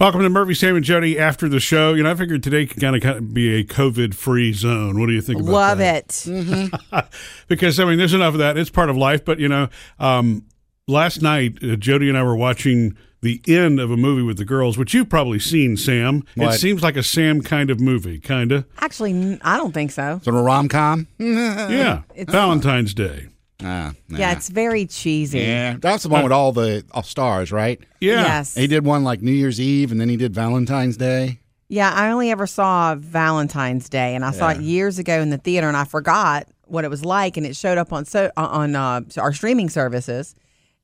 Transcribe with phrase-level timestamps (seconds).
[0.00, 1.94] Welcome to Murphy, Sam, and Jody after the show.
[1.94, 4.98] You know, I figured today could kind of be a COVID-free zone.
[4.98, 5.52] What do you think about it?
[5.52, 6.26] Love that?
[6.26, 7.04] it.
[7.48, 8.58] because I mean, there's enough of that.
[8.58, 9.24] It's part of life.
[9.24, 9.68] But you know,
[10.00, 10.46] um,
[10.88, 14.44] last night uh, Jody and I were watching the end of a movie with the
[14.44, 16.24] girls, which you've probably seen, Sam.
[16.34, 18.64] It seems like a Sam kind of movie, kind of.
[18.80, 20.20] Actually, I don't think so.
[20.24, 21.06] Sort of a rom com.
[21.18, 23.28] Yeah, It's Valentine's Day.
[23.64, 24.18] Ah, nah.
[24.18, 25.40] Yeah, it's very cheesy.
[25.40, 25.76] yeah.
[25.80, 27.80] That's the one with all the all stars, right?
[28.00, 28.54] Yeah, Yes.
[28.54, 31.38] He did one like New Year's Eve, and then he did Valentine's Day.
[31.68, 35.38] Yeah, I only ever saw Valentine's Day, and I saw it years ago in the
[35.38, 38.76] theater, and I forgot what it was like, and it showed up on so on
[38.76, 40.34] uh, our streaming services.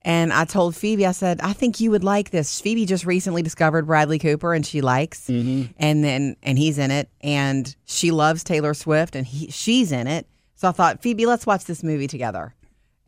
[0.03, 2.59] And I told Phoebe, I said, I think you would like this.
[2.59, 7.11] Phoebe just recently discovered Bradley Cooper, and she likes, and then and he's in it,
[7.21, 10.27] and she loves Taylor Swift, and he, she's in it.
[10.57, 12.55] So I thought, Phoebe, let's watch this movie together,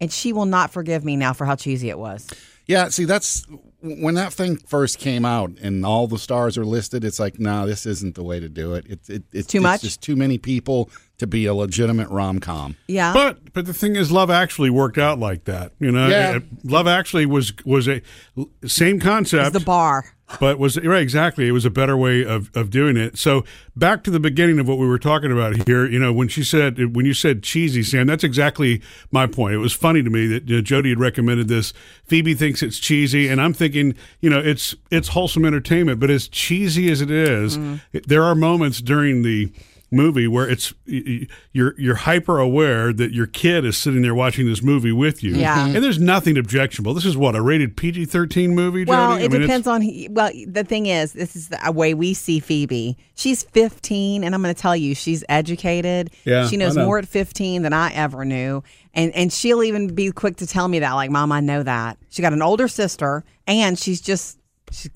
[0.02, 2.29] and she will not forgive me now for how cheesy it was.
[2.66, 3.47] Yeah, see, that's
[3.80, 7.05] when that thing first came out and all the stars are listed.
[7.05, 8.87] It's like, no, this isn't the way to do it.
[8.88, 9.76] It, it it's Too much?
[9.76, 12.76] It's just too many people to be a legitimate rom com.
[12.88, 15.73] Yeah, But but the thing is, Love Actually worked out like that.
[15.79, 16.41] You know, Yeah.
[16.65, 18.02] Love Actually was was a
[18.66, 19.52] same it's concept.
[19.52, 20.04] the bar.
[20.40, 21.46] But was right exactly.
[21.46, 23.18] It was a better way of, of doing it.
[23.18, 23.45] So
[23.76, 26.42] back to the beginning of what we were talking about here you know when she
[26.42, 29.54] said when you said cheesy sam that's exactly my point.
[29.54, 31.73] It was funny to me that you know, jody had recommended this.
[32.04, 36.29] Phoebe thinks it's cheesy and i'm thinking you know it's it's wholesome entertainment but as
[36.29, 37.59] cheesy as it is,
[37.92, 39.52] it- there are moments during the
[39.93, 44.15] movie where it's y- y- you're you're hyper aware that your kid is sitting there
[44.15, 45.66] watching this movie with you Yeah.
[45.66, 45.76] Mm-hmm.
[45.76, 49.23] and there's nothing objectionable this is what a rated pg-13 movie Well, Jody?
[49.23, 49.82] I it mean, depends on.
[50.10, 52.96] Well, the thing is, this is the way we see Phoebe.
[53.15, 56.10] She's 15, and I'm going to tell you, she's educated.
[56.24, 56.85] Yeah, she knows know.
[56.87, 58.63] more at 15 than I ever knew,
[58.95, 61.98] and and she'll even be quick to tell me that, like, Mom, I know that.
[62.10, 64.38] She got an older sister, and she's just
[64.70, 64.88] she,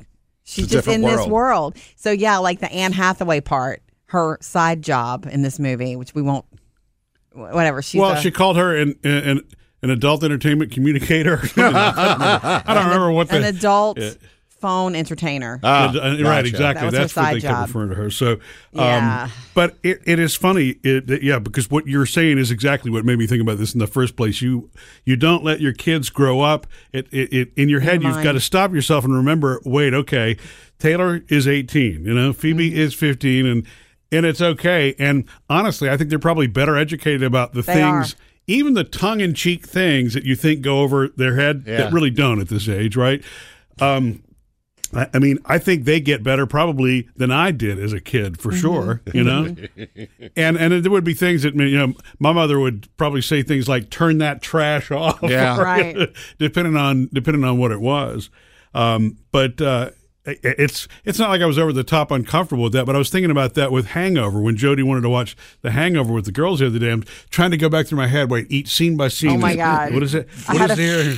[0.44, 1.30] she's just in different this world.
[1.30, 1.76] world.
[1.96, 6.22] So yeah, like the Anne Hathaway part, her side job in this movie, which we
[6.22, 6.44] won't.
[7.32, 7.82] Whatever.
[7.82, 9.42] She's well, a- she called her an an,
[9.82, 11.40] an adult entertainment communicator.
[11.56, 13.98] I don't remember what the an adult
[14.60, 15.60] phone entertainer.
[15.62, 16.48] Ah, Uh, right, gotcha.
[16.48, 16.88] exactly.
[16.88, 17.68] That That's what they side kept job.
[17.68, 18.10] referring to her.
[18.10, 18.38] So, um,
[18.72, 19.28] Yeah.
[19.52, 23.04] but it, it is funny, it, that- yeah, because what you're saying is exactly what
[23.04, 24.40] made me think about this in the first place.
[24.40, 24.70] You
[25.04, 26.66] you don't let your kids grow up.
[26.94, 29.60] It, it, it in your head, your you've got to stop yourself and remember.
[29.66, 30.38] Wait, okay,
[30.78, 32.06] Taylor is 18.
[32.06, 32.78] You know, Phoebe Mm-hmm.
[32.80, 33.66] is 15, and
[34.12, 34.94] and it's okay.
[34.98, 38.14] And honestly, I think they're probably better educated about the They things.
[38.14, 38.16] are.
[38.48, 41.78] Even the tongue-in-cheek things that you think go over their head Yeah.
[41.78, 43.20] that really don't at this age, right?
[43.80, 44.22] Um,
[44.94, 48.40] I I mean, I think they get better probably than I did as a kid,
[48.40, 49.02] for sure.
[49.12, 49.56] You know,
[50.36, 53.68] and and there would be things that you know, my mother would probably say things
[53.68, 55.58] like "turn that trash off," Yeah.
[55.60, 55.96] Right.
[56.38, 58.30] depending on depending on what it was.
[58.74, 59.96] Um, but uh, it-
[60.26, 62.84] it's it's not like I was over the top uncomfortable with that.
[62.86, 66.12] But I was thinking about that with Hangover when Jody wanted to watch The Hangover
[66.12, 66.90] with the girls the other day.
[66.90, 69.30] I'm trying to go back through my head, wait, each scene by scene.
[69.30, 69.94] Oh, my God.
[69.94, 70.28] What is it?
[70.46, 71.14] What is a- there?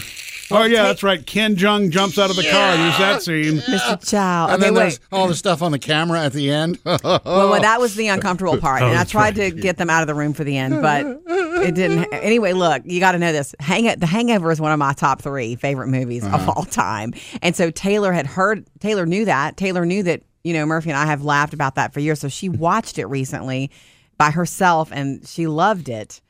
[0.50, 1.25] Oh yeah, that's right.
[1.25, 2.76] Ken Jeong jumps out of the car.
[2.76, 3.59] Use that scene.
[3.59, 4.10] Mr.
[4.10, 4.47] Chow.
[4.47, 4.81] And Okay, then wait.
[4.81, 6.78] there's all the stuff on the camera at the end.
[7.09, 10.09] Well, well, that was the uncomfortable part, and I tried to get them out of
[10.09, 12.12] the room for the end, but it didn't.
[12.12, 13.54] Anyway, look, you got to know this.
[13.60, 16.53] Hang The Hangover is one of my top three favorite movies of uh-huh.
[16.56, 18.66] all time, and so Taylor had heard.
[18.80, 19.56] Taylor knew that.
[19.56, 20.22] Taylor knew that.
[20.44, 22.20] You know, Murphy and I have laughed about that for years.
[22.20, 23.70] So she watched it recently
[24.16, 26.20] by herself, and she loved it.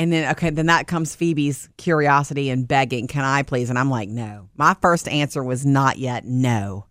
[0.00, 3.90] And then, okay, then that comes Phoebe's curiosity and begging, "Can I please?" And I'm
[3.90, 6.86] like, "No." My first answer was not yet no.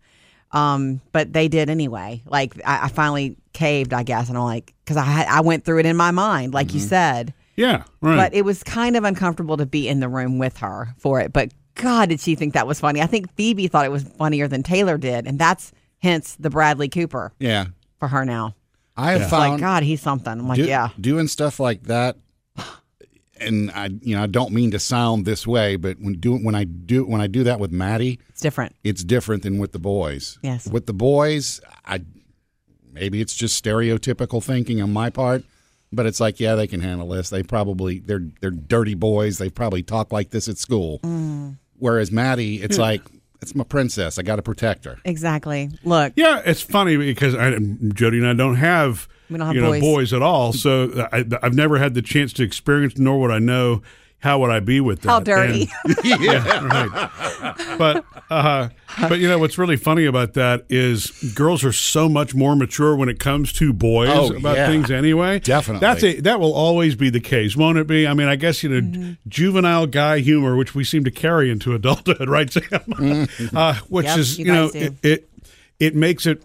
[0.52, 2.22] Um, but they did anyway.
[2.24, 5.64] Like I, I finally caved, I guess, and I'm like, because I had, I went
[5.64, 7.34] through it in my mind, like you said.
[7.56, 8.14] Yeah, right.
[8.14, 11.32] But it was kind of uncomfortable to be in the room with her for it.
[11.32, 13.02] But God, did she think that was funny?
[13.02, 16.88] I think Phoebe thought it was funnier than Taylor did, and that's hence the Bradley
[16.88, 17.66] Cooper yeah.
[17.98, 18.54] for her now.
[18.96, 20.32] I have like found God, he's something.
[20.32, 22.16] I'm like, do- yeah, doing stuff like that.
[23.40, 26.54] And I, you know, I don't mean to sound this way, but when do when
[26.54, 28.76] I do when I do that with Maddie, it's different.
[28.84, 30.38] it's different than with the boys.
[30.42, 30.66] Yes.
[30.66, 32.02] With the boys, I
[32.92, 35.44] maybe it's just stereotypical thinking on my part,
[35.92, 37.30] but it's like, yeah, they can handle this.
[37.30, 39.38] They probably they're they're dirty boys.
[39.38, 41.00] They probably talk like this at school.
[41.00, 41.56] Mm.
[41.78, 43.02] Whereas Maddie, it's like
[43.42, 44.18] it's my princess.
[44.18, 44.98] I got to protect her.
[45.04, 45.70] Exactly.
[45.84, 47.50] Look, Yeah, it's funny because I,
[47.94, 49.80] Jody and I don't have, We don't have you know boys.
[49.80, 50.52] boys at all.
[50.52, 53.82] So I, I've never had the chance to experience, nor would I know
[54.20, 55.08] how would I be with that.
[55.08, 55.70] how dirty.
[55.84, 57.78] And- yeah, right.
[57.78, 58.68] But uh,
[59.08, 62.94] but you know what's really funny about that is girls are so much more mature
[62.94, 64.66] when it comes to boys Oh, about yeah.
[64.68, 65.38] things anyway.
[65.40, 65.80] Definitely.
[65.80, 68.06] that's a that will always be the case, won't it be?
[68.06, 69.12] I mean, I guess you know Mm-hmm.
[69.28, 73.28] juvenile guy humor, which we seem to carry into adulthood, right, Sam?
[73.54, 75.28] uh, which Yep, is you you know it, it
[75.78, 76.42] it makes it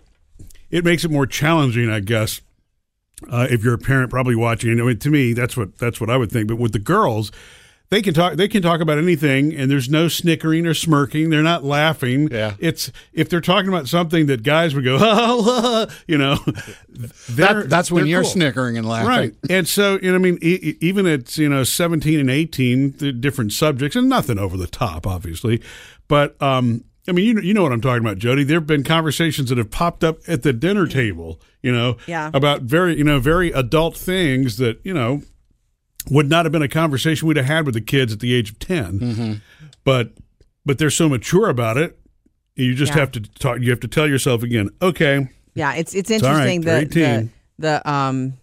[0.72, 2.42] it makes it more challenging, I guess.
[3.30, 4.72] Uh, if you're a parent, probably watching.
[4.80, 6.48] I mean, to me, that's what that's what I would think.
[6.50, 7.32] But with the girls,
[7.90, 8.34] they can talk.
[8.34, 11.30] They can talk about anything, and there's no snickering or smirking.
[11.30, 12.30] They're not laughing.
[12.32, 12.56] Yeah.
[12.60, 16.38] It's if they're talking about something that guys would go, oh, you know,
[17.30, 18.30] That, that's when you're cool.
[18.32, 19.08] snickering and laughing.
[19.08, 19.34] Right.
[19.50, 22.98] And so, you know, I mean, e- e- even at, you know, 17 and 18,
[22.98, 25.62] the different subjects, and nothing over the top, obviously.
[26.08, 28.44] But, um, I mean, you know, you know what I'm talking about, Jody.
[28.44, 32.32] There have been conversations that have popped up at the dinner table, you know, Yeah.
[32.34, 35.22] about very, you know, very adult things that, you know,
[36.10, 38.52] would not have been a conversation we'd have had with the kids at the age
[38.52, 39.42] of 10.
[39.84, 40.12] But,
[40.66, 41.98] but they're so mature about it.
[42.56, 43.00] You just Yeah.
[43.00, 43.60] have to talk.
[43.60, 47.30] You have to tell yourself again, okay, Yeah, it's it's interesting they're the, the
[47.60, 48.34] the um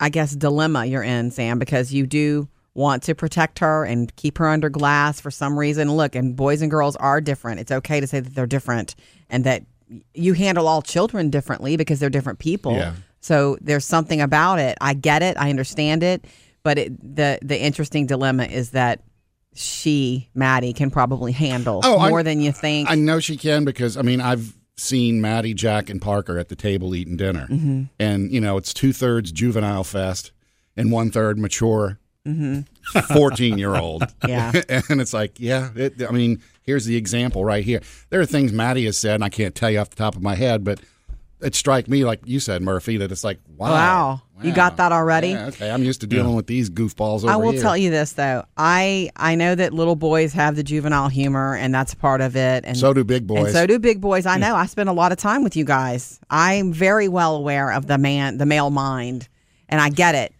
[0.00, 4.38] I guess dilemma you're in, Sam, because you do want to protect her and keep
[4.38, 5.92] her under glass for some reason.
[5.94, 7.60] Look, and boys and girls are different.
[7.60, 8.94] It's okay to say that they're different
[9.28, 9.64] and that
[10.14, 12.72] you handle all children differently because they're different people.
[12.76, 12.94] Yeah.
[13.20, 14.78] So there's something about it.
[14.80, 15.36] I get it.
[15.38, 16.24] I understand it.
[16.62, 19.02] But it, the the interesting dilemma is that
[19.54, 22.90] she, Maddie, can probably handle Oh, I- more than you think.
[22.90, 26.56] I know she can because I mean I've seen Maddie, Jack, and Parker at the
[26.56, 27.82] table eating dinner, Mm-hmm.
[27.98, 30.32] and you know it's two thirds juvenile fest
[30.76, 31.98] and one third mature
[33.08, 34.02] fourteen year old.
[34.02, 34.10] Mm-hmm.
[34.28, 34.52] Yeah.
[34.88, 37.80] and it's like yeah, it, I mean here's the example right here.
[38.10, 40.22] There are things Maddie has said, and I can't tell you off the top of
[40.22, 40.80] my head, but
[41.42, 44.22] it strike me like you said, Murphy, that it's like wow, Wow.
[44.42, 45.30] You got that already?
[45.30, 47.60] Yeah, okay, I'm used to dealing with these goofballs over I will here.
[47.60, 48.44] tell you this though.
[48.56, 52.64] I I know that little boys have the juvenile humor and that's part of it
[52.64, 53.52] and So do big and boys.
[53.52, 54.24] so do big boys.
[54.26, 54.40] I hmm.
[54.42, 54.54] know.
[54.56, 56.20] I spend a lot of time with you guys.
[56.30, 59.28] I'm very well aware of the man the male mind
[59.68, 60.32] and I get it.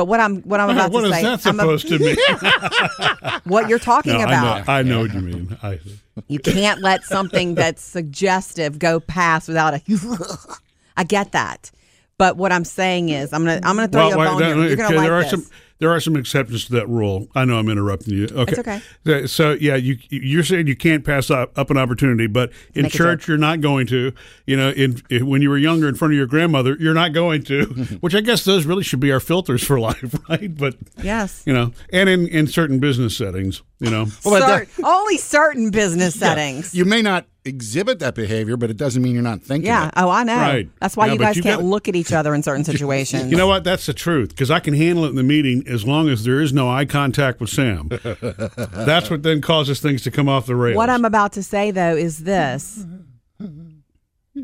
[0.00, 1.98] But what I'm what I'm about what to is say that I'm a- supposed to
[1.98, 2.16] mean?
[3.44, 4.66] what you're talking No, about.
[4.66, 5.58] I know, I know what you mean.
[5.62, 5.78] I,
[6.26, 9.82] You can't let something that's suggestive go past without a
[10.96, 11.70] I get that.
[12.16, 14.66] But what I'm saying is I'm gonna I'm gonna throw you a bone that- here.
[14.68, 15.30] You're gonna okay, like there are this.
[15.32, 15.44] some
[15.80, 17.26] there are some exceptions to that rule.
[17.34, 18.28] I know I'm interrupting you.
[18.30, 18.58] Okay, It's
[19.06, 19.26] okay.
[19.26, 22.92] So yeah, you you're saying you can't pass up, up an opportunity, but in Make
[22.92, 24.12] church you're not going to.
[24.46, 27.12] You know, in, in when you were younger in front of your grandmother, you're not
[27.12, 27.64] going to.
[28.00, 30.54] which I guess those really should be our filters for life, right?
[30.56, 31.42] But Yes.
[31.46, 34.06] you know, and in in certain business settings, you know.
[34.24, 36.74] Well, but Cer- only certain business settings.
[36.74, 39.86] You may not exhibit that behavior, but it doesn't mean you're not thinking Yeah.
[39.88, 39.94] it.
[39.96, 40.36] Oh, I know.
[40.36, 40.68] Right.
[40.80, 43.30] That's why Yeah, you guys you can't gotta- look at each other in certain situations.
[43.30, 43.64] You know what?
[43.64, 46.40] That's the truth because I can handle it in the meeting as long as there
[46.40, 47.88] is no eye contact with Sam.
[48.72, 50.76] That's what then causes things to come off the rails.
[50.76, 52.84] what I'm about to say though is this.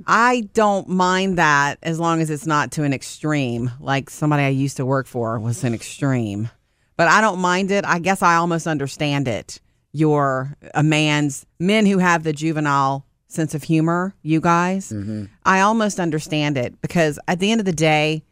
[0.06, 3.70] I don't mind that as long as it's not to an extreme.
[3.80, 6.50] Like somebody I used to work for was an extreme.
[6.96, 7.84] But I don't mind it.
[7.84, 9.60] I guess I almost understand it.
[9.96, 14.92] You're a man's men who have the juvenile sense of humor, you guys.
[14.92, 15.24] Mm-hmm.
[15.46, 18.22] I almost understand it because at the end of the day,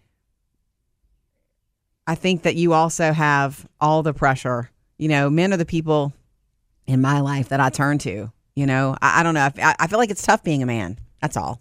[2.07, 4.71] I think that you also have all the pressure.
[4.99, 6.13] You know, men are the people
[6.87, 8.31] in my life that I turn to.
[8.55, 9.49] You know, I, I don't know.
[9.57, 10.99] I, I feel like it's tough being a man.
[11.23, 11.61] That's all.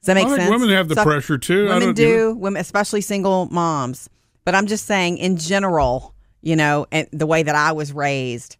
[0.00, 0.50] Does that make I sense?
[0.50, 1.66] women have the Tough- pressure, too.
[1.68, 2.34] I Women don't- you do.
[2.34, 4.08] Women, especially single moms.
[4.46, 8.56] But I'm just saying, in general, you know, and the way that I was raised,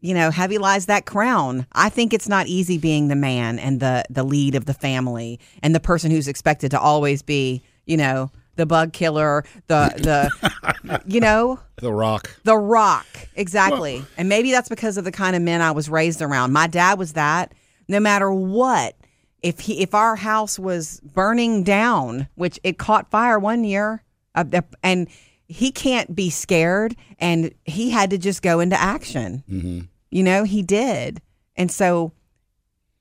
[0.00, 1.66] you know, heavy lies that crown.
[1.72, 5.40] I think it's not easy being the man and the the lead of the family
[5.62, 10.30] and the person who's expected to always be, you know, the bug killer, the
[10.82, 12.30] the, you know, The Rock.
[12.44, 14.04] the Rock, exactly.
[14.16, 16.52] and maybe that's because of the kind of men I was raised around.
[16.52, 17.52] My dad was that.
[17.88, 18.96] No matter what,
[19.42, 24.02] if he if our house was burning down, which it caught fire one year,
[24.34, 24.44] uh,
[24.82, 25.08] and
[25.48, 29.42] he can't be scared, and he had to just go into action.
[29.50, 29.80] Mm-hmm.
[30.10, 31.20] You know, he did,
[31.56, 32.12] and so.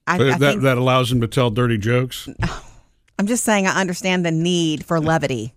[0.07, 2.29] I, But I that, think, that allows him to tell dirty jokes.
[3.19, 5.53] I'm just saying I understand the need for levity.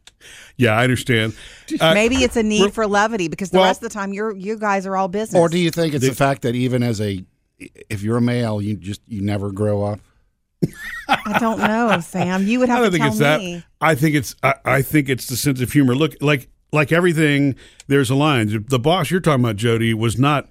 [0.57, 1.35] Yeah, I understand.
[1.81, 4.35] Uh, Maybe it's a need for levity because the well- rest of the time you're
[4.35, 5.39] you guys are all business.
[5.39, 7.23] Or do you think it's the fact that even as a,
[7.59, 10.01] if you're a male, you just you never grow up?
[11.09, 12.47] I don't know, Sam.
[12.47, 13.55] You would have I don't to think tell it's me.
[13.57, 13.65] that.
[13.81, 14.35] I think it's.
[14.43, 15.95] I, I think it's the sense of humor.
[15.95, 17.55] Look, like like everything,
[17.87, 18.65] there's a line.
[18.69, 20.49] The boss you're talking about, Jody, was not.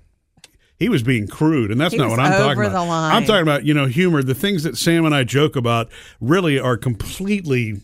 [0.80, 2.88] He was being crude, and that's He not what I'm talking about.
[2.88, 3.16] line.
[3.16, 4.22] I'm talking about you know humor.
[4.22, 5.90] The things that Sam and I joke about
[6.22, 7.82] really are completely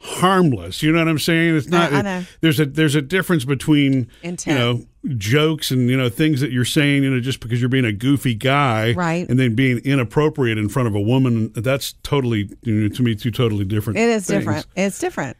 [0.00, 0.82] harmless.
[0.82, 1.56] You know what I'm saying?
[1.56, 1.92] It's not.
[1.92, 2.24] I- I know.
[2.40, 4.46] There's a there's a difference between Intent.
[4.46, 7.68] you know jokes and you know things that you're saying you know just because you're
[7.68, 9.28] being a goofy guy Right.
[9.28, 13.16] and then being inappropriate in front of a woman that's totally you know, to me
[13.16, 14.40] two totally different It is things.
[14.44, 14.66] different.
[14.76, 15.36] It's different.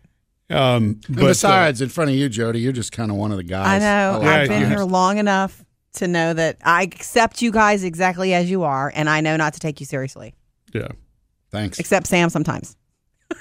[0.53, 3.31] Um And but uh, besides, in front of you, Jody, you're just kind of one
[3.31, 3.67] of the guys.
[3.67, 3.83] I guys.
[3.83, 4.19] know.
[4.21, 8.33] like I've been you here long enough to know that I accept you guys exactly
[8.35, 10.35] as you are, and I know not to take you seriously.
[10.73, 10.89] Yeah.
[11.51, 11.79] Thanks.
[11.79, 12.77] except Sam sometimes.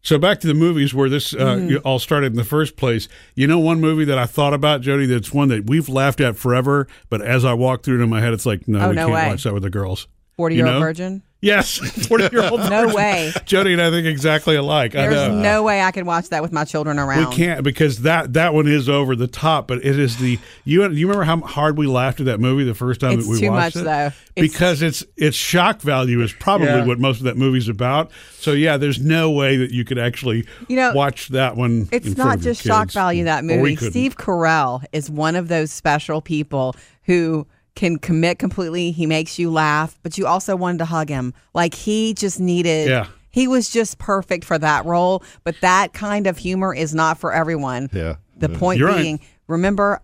[0.00, 1.86] So back to the movies where this uh, Mm-hmm.
[1.86, 3.08] all started in the first place.
[3.34, 6.36] You know, one movie that I thought about, Jody, that's one that we've laughed at
[6.36, 8.94] forever, but as I walk through it in my head, it's like, no, Oh, we
[8.94, 9.26] no can't way.
[9.28, 10.06] watch that with the girls.
[10.36, 10.86] 40 year You old know?
[10.86, 11.22] virgin.
[11.40, 11.76] Yes,
[12.08, 12.58] forty year old.
[12.68, 13.32] No way.
[13.44, 14.96] Jody and I think exactly alike.
[14.96, 15.40] I There's know.
[15.40, 17.28] no way I could watch that with my children around.
[17.30, 20.82] We can't because that that one is over the top, but it is the you.
[20.90, 23.38] You remember how hard we laughed at that movie the first time It's that we
[23.40, 23.84] too watched much, it?
[23.84, 24.06] though.
[24.34, 26.84] It's- because it's its shock value is probably Yeah.
[26.86, 28.10] what most of that movie's about.
[28.38, 31.88] So yeah, there's no way that you could actually You know, watch that one.
[31.92, 32.94] It's in front not of your just shock kids.
[32.94, 33.76] value that movie.
[33.76, 37.46] Steve Carell is one of those special people who
[37.78, 38.90] can commit completely.
[38.90, 41.32] He makes you laugh, but you also wanted to hug him.
[41.54, 42.88] Like he just needed.
[42.88, 43.06] Yeah.
[43.30, 47.32] He was just perfect for that role, but that kind of humor is not for
[47.32, 47.88] everyone.
[47.92, 48.16] Yeah.
[48.36, 49.00] The point You're right.
[49.00, 50.00] being, remember,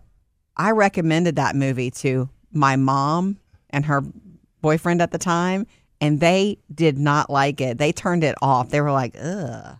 [0.55, 3.39] I recommended that movie to my mom
[3.71, 4.03] and her
[4.61, 5.67] boyfriend at the time,
[5.99, 7.77] and they did not like it.
[7.77, 8.69] They turned it off.
[8.69, 9.77] They were like, ugh.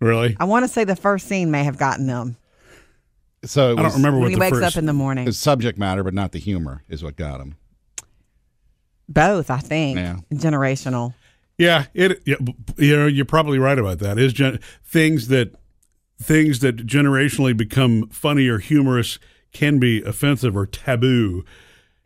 [0.00, 0.34] really.
[0.40, 2.38] I want to say the first scene may have gotten them
[3.44, 4.76] So it I don't remember when what he the wakes first.
[4.76, 5.24] up in the morning.
[5.24, 7.56] The subject matter, but not the humor, is what got him.
[9.08, 9.98] Both, I think.
[9.98, 10.16] Yeah.
[10.32, 11.14] Generational.
[11.58, 12.22] Yeah, it.
[12.24, 12.36] Yeah,
[12.78, 14.18] you know, you're probably right about that.
[14.18, 15.54] Is gen- things that
[16.20, 19.18] things that generationally become funny or humorous
[19.52, 21.44] can be offensive or taboo.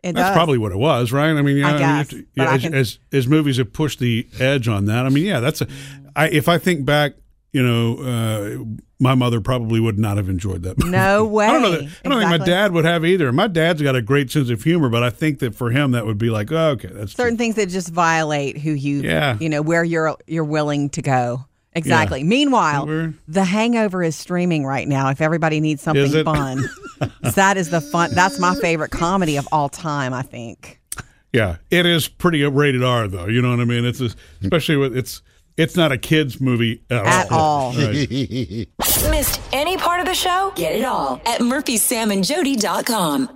[0.03, 0.35] It That's does.
[0.35, 1.29] probably what it was, right?
[1.29, 3.27] I mean, yeah, I guess, you have to- but yeah, I as, can- as as
[3.27, 5.05] movies have pushed the edge on that.
[5.05, 5.67] I mean, yeah, that's a.
[6.15, 7.13] I, if I think back,
[7.53, 10.77] you know, uh, my mother probably would not have enjoyed that.
[10.79, 10.91] Movie.
[10.91, 11.45] No way.
[11.47, 11.71] I don't know.
[11.71, 13.31] That, I don't think my dad would have either.
[13.31, 16.05] My dad's got a great sense of humor, but I think that for him, that
[16.05, 19.37] would be like, oh, okay, that's Certain things that just violate who you, Yeah.
[19.39, 21.45] you know, where you're you're willing to go.
[21.73, 22.23] Exactly.
[22.23, 25.09] Meanwhile, We're- The Hangover is streaming right now.
[25.09, 26.67] If everybody needs something fun,
[27.35, 28.09] that is the fun.
[28.15, 30.11] That's my favorite comedy of all time.
[30.11, 30.81] I think.
[31.33, 33.27] Yeah, it is pretty rated R though.
[33.27, 33.85] You know what I mean?
[33.85, 34.09] It's a,
[34.41, 35.21] especially with it's
[35.57, 37.73] it's not a kids movie at, At all.
[37.73, 38.67] Right.
[39.09, 40.53] Missed any part of the show?
[40.55, 43.29] Get it all at murphysamandjody.com.